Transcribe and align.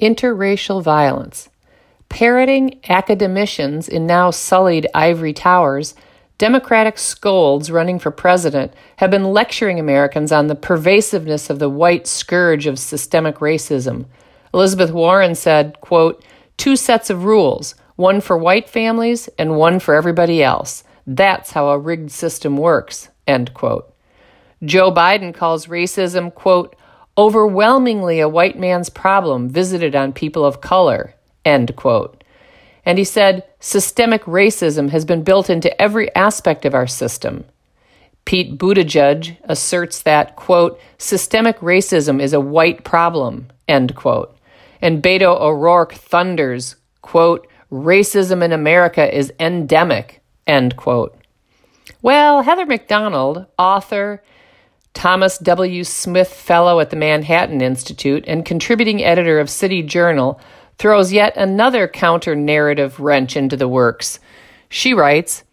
interracial 0.00 0.82
violence. 0.82 1.48
Parroting 2.08 2.80
academicians 2.88 3.88
in 3.88 4.06
now 4.06 4.30
sullied 4.30 4.86
ivory 4.94 5.32
towers, 5.32 5.94
Democratic 6.38 6.98
scolds 6.98 7.68
running 7.70 7.98
for 7.98 8.12
president 8.12 8.72
have 8.96 9.10
been 9.10 9.24
lecturing 9.24 9.80
Americans 9.80 10.30
on 10.30 10.46
the 10.46 10.54
pervasiveness 10.54 11.50
of 11.50 11.58
the 11.58 11.68
white 11.68 12.06
scourge 12.06 12.66
of 12.66 12.78
systemic 12.78 13.38
racism. 13.38 14.06
Elizabeth 14.54 14.92
Warren 14.92 15.34
said, 15.34 15.80
quote, 15.80 16.24
two 16.56 16.76
sets 16.76 17.10
of 17.10 17.24
rules, 17.24 17.74
one 17.96 18.20
for 18.20 18.38
white 18.38 18.68
families 18.68 19.28
and 19.36 19.56
one 19.56 19.80
for 19.80 19.94
everybody 19.94 20.40
else. 20.40 20.84
That's 21.06 21.50
how 21.50 21.68
a 21.70 21.78
rigged 21.78 22.12
system 22.12 22.56
works, 22.56 23.08
end 23.26 23.52
quote. 23.52 23.92
Joe 24.64 24.92
Biden 24.92 25.34
calls 25.34 25.66
racism, 25.66 26.32
quote, 26.32 26.76
overwhelmingly 27.18 28.20
a 28.20 28.28
white 28.28 28.58
man's 28.58 28.88
problem 28.88 29.48
visited 29.48 29.96
on 29.96 30.12
people 30.12 30.44
of 30.44 30.60
color, 30.60 31.14
end 31.44 31.74
quote. 31.74 32.22
And 32.86 32.96
he 32.96 33.04
said, 33.04 33.44
systemic 33.60 34.22
racism 34.22 34.90
has 34.90 35.04
been 35.04 35.24
built 35.24 35.50
into 35.50 35.78
every 35.82 36.14
aspect 36.14 36.64
of 36.64 36.74
our 36.74 36.86
system. 36.86 37.44
Pete 38.24 38.56
Buttigieg 38.56 39.36
asserts 39.44 40.02
that, 40.02 40.36
quote, 40.36 40.80
systemic 40.96 41.58
racism 41.58 42.22
is 42.22 42.32
a 42.32 42.40
white 42.40 42.84
problem, 42.84 43.48
end 43.66 43.96
quote. 43.96 44.34
And 44.80 45.02
Beto 45.02 45.38
O'Rourke 45.40 45.94
thunders, 45.94 46.76
quote, 47.02 47.48
racism 47.72 48.44
in 48.44 48.52
America 48.52 49.14
is 49.14 49.32
endemic, 49.40 50.20
end 50.46 50.76
quote. 50.76 51.16
Well, 52.00 52.42
Heather 52.42 52.64
Mac 52.64 52.86
Donald, 52.86 53.46
author, 53.58 54.22
Thomas 54.98 55.38
W. 55.38 55.84
Smith 55.84 56.26
Fellow 56.26 56.80
at 56.80 56.90
the 56.90 56.96
Manhattan 56.96 57.60
Institute, 57.60 58.24
and 58.26 58.44
contributing 58.44 59.00
editor 59.00 59.38
of 59.38 59.48
City 59.48 59.80
Journal, 59.80 60.40
throws 60.76 61.12
yet 61.12 61.36
another 61.36 61.86
counter 61.86 62.34
narrative 62.34 62.98
wrench 62.98 63.36
into 63.36 63.56
the 63.56 63.68
works. 63.68 64.18
She 64.68 64.92
writes, 64.92 65.44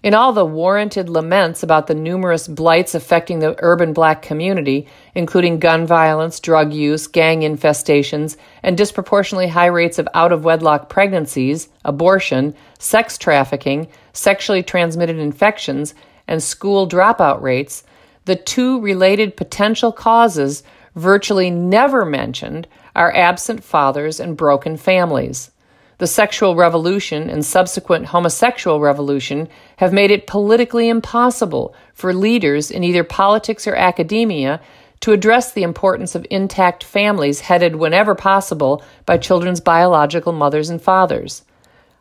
In 0.00 0.14
all 0.14 0.32
the 0.32 0.44
warranted 0.44 1.08
laments 1.08 1.64
about 1.64 1.88
the 1.88 1.94
numerous 1.94 2.46
blights 2.46 2.94
affecting 2.94 3.40
the 3.40 3.56
urban 3.58 3.92
black 3.92 4.22
community, 4.22 4.86
including 5.14 5.58
gun 5.58 5.86
violence, 5.86 6.38
drug 6.38 6.72
use, 6.72 7.08
gang 7.08 7.40
infestations, 7.40 8.36
and 8.62 8.76
disproportionately 8.76 9.48
high 9.48 9.66
rates 9.66 9.98
of 9.98 10.08
out 10.14 10.30
of 10.30 10.44
wedlock 10.44 10.88
pregnancies, 10.88 11.68
abortion, 11.84 12.54
sex 12.78 13.18
trafficking, 13.18 13.88
sexually 14.12 14.62
transmitted 14.62 15.18
infections, 15.18 15.94
and 16.28 16.42
school 16.42 16.88
dropout 16.88 17.42
rates, 17.42 17.82
the 18.24 18.36
two 18.36 18.80
related 18.80 19.36
potential 19.36 19.90
causes 19.90 20.62
virtually 20.98 21.50
never 21.50 22.04
mentioned 22.04 22.66
are 22.94 23.14
absent 23.14 23.62
fathers 23.62 24.20
and 24.20 24.36
broken 24.36 24.76
families. 24.76 25.50
The 25.98 26.06
sexual 26.06 26.54
revolution 26.54 27.28
and 27.28 27.44
subsequent 27.44 28.06
homosexual 28.06 28.80
revolution 28.80 29.48
have 29.76 29.92
made 29.92 30.10
it 30.10 30.26
politically 30.26 30.88
impossible 30.88 31.74
for 31.92 32.14
leaders 32.14 32.70
in 32.70 32.84
either 32.84 33.02
politics 33.02 33.66
or 33.66 33.74
academia 33.74 34.60
to 35.00 35.12
address 35.12 35.52
the 35.52 35.62
importance 35.62 36.14
of 36.14 36.26
intact 36.30 36.84
families 36.84 37.40
headed 37.40 37.76
whenever 37.76 38.14
possible 38.14 38.82
by 39.06 39.16
children's 39.16 39.60
biological 39.60 40.32
mothers 40.32 40.70
and 40.70 40.82
fathers. 40.82 41.42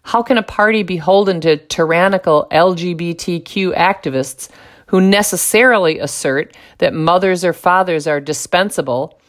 How 0.03 0.24
can 0.24 0.38
a 0.38 0.44
party 0.44 0.84
beholden 0.84 1.41
to 1.41 1.57
tyrannical 1.57 2.47
LGBTQ 2.52 3.75
activists 3.75 4.50
who 4.88 5.02
necessarily 5.02 6.00
assert 6.00 6.56
that 6.80 6.94
mothers 6.94 7.46
or 7.46 7.53
fathers 7.53 8.08
are 8.08 8.20
dispensable 8.20 9.20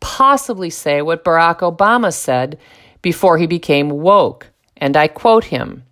possibly 0.00 0.70
say 0.70 1.02
what 1.02 1.24
Barack 1.24 1.58
Obama 1.58 2.12
said 2.12 2.58
before 3.02 3.38
he 3.38 3.46
became 3.46 3.90
woke. 3.90 4.48
And 4.76 4.96
I 4.96 5.08
quote 5.08 5.44
him 5.44 5.84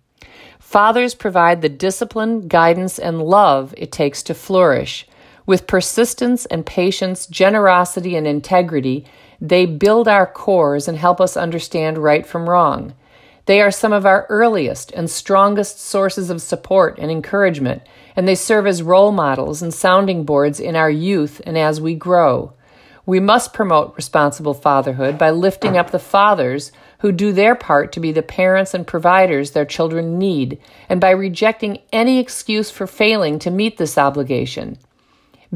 Fathers 0.59 1.15
provide 1.15 1.61
the 1.61 1.69
discipline, 1.69 2.47
guidance, 2.47 2.99
and 2.99 3.21
love 3.23 3.73
it 3.77 3.91
takes 3.91 4.21
to 4.23 4.33
flourish. 4.33 5.07
With 5.45 5.67
persistence 5.67 6.45
and 6.47 6.65
patience, 6.65 7.25
generosity 7.25 8.15
and 8.15 8.27
integrity, 8.27 9.05
they 9.41 9.65
build 9.65 10.07
our 10.07 10.27
cores 10.27 10.87
and 10.87 10.97
help 10.97 11.19
us 11.19 11.35
understand 11.35 11.97
right 11.97 12.25
from 12.25 12.47
wrong. 12.47 12.93
They 13.49 13.61
are 13.61 13.71
some 13.71 13.93
of 13.93 14.05
our 14.05 14.27
earliest 14.29 14.91
and 14.91 15.09
strongest 15.09 15.81
sources 15.81 16.29
of 16.29 16.39
support 16.39 16.99
and 16.99 17.09
encouragement, 17.09 17.81
and 18.15 18.27
they 18.27 18.35
serve 18.35 18.67
as 18.67 18.83
role 18.83 19.11
models 19.11 19.63
and 19.63 19.73
sounding 19.73 20.23
boards 20.23 20.59
in 20.59 20.75
our 20.75 20.91
youth 20.91 21.41
and 21.47 21.57
as 21.57 21.81
we 21.81 21.95
grow. 21.95 22.53
We 23.07 23.19
must 23.19 23.51
promote 23.51 23.95
responsible 23.95 24.53
fatherhood 24.53 25.17
by 25.17 25.31
lifting 25.31 25.77
up 25.77 25.89
the 25.89 25.97
fathers 25.97 26.71
who 26.99 27.11
do 27.11 27.31
their 27.31 27.55
part 27.55 27.91
to 27.93 27.99
be 27.99 28.11
the 28.11 28.21
parents 28.21 28.75
and 28.75 28.85
providers 28.85 29.49
their 29.49 29.65
children 29.65 30.19
need, 30.19 30.59
and 30.87 31.01
by 31.01 31.09
rejecting 31.09 31.79
any 31.91 32.19
excuse 32.19 32.69
for 32.69 32.85
failing 32.85 33.39
to 33.39 33.49
meet 33.49 33.79
this 33.79 33.97
obligation. 33.97 34.77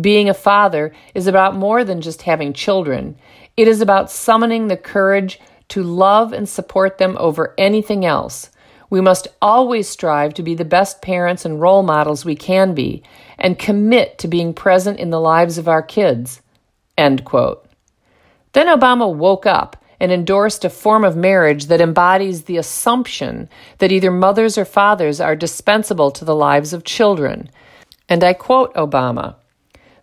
Being 0.02 0.30
a 0.30 0.34
father 0.34 0.94
is 1.14 1.28
about 1.28 1.56
more 1.56 1.84
than 1.84 2.02
just 2.02 2.24
having 2.24 2.54
children. 2.54 3.18
It 3.56 3.68
is 3.68 3.82
about 3.82 4.10
summoning 4.10 4.68
the 4.68 4.78
courage 4.78 5.40
to 5.74 5.82
love 5.82 6.34
and 6.34 6.48
support 6.48 7.00
them 7.00 7.18
over 7.20 7.56
anything 7.58 8.06
else. 8.06 8.52
We 8.92 9.02
must 9.02 9.28
always 9.42 9.90
strive 9.90 10.36
to 10.36 10.44
be 10.44 10.54
the 10.54 10.64
best 10.64 11.02
parents 11.02 11.46
and 11.46 11.60
role 11.60 11.82
models 11.82 12.24
we 12.24 12.36
can 12.36 12.76
be, 12.76 13.02
and 13.40 13.58
commit 13.58 14.20
to 14.20 14.28
being 14.28 14.54
present 14.54 15.00
in 15.00 15.10
the 15.10 15.20
lives 15.20 15.58
of 15.58 15.68
our 15.68 15.82
kids. 15.82 16.44
End 16.96 17.26
quote. 17.26 17.68
Then 18.52 18.68
Obama 18.68 19.12
woke 19.12 19.48
up 19.48 19.84
and 20.00 20.12
endorsed 20.12 20.64
a 20.64 20.70
form 20.70 21.04
of 21.04 21.16
marriage 21.16 21.66
that 21.66 21.82
embodies 21.82 22.44
the 22.44 22.58
assumption 22.58 23.50
that 23.80 23.92
either 23.92 24.12
mothers 24.12 24.60
or 24.60 24.66
fathers 24.66 25.20
are 25.20 25.36
dispensable 25.36 26.12
to 26.12 26.24
the 26.24 26.36
lives 26.36 26.72
of 26.72 26.84
children. 26.84 27.50
And 28.08 28.24
I 28.24 28.34
quote 28.34 28.76
Obama 28.76 29.38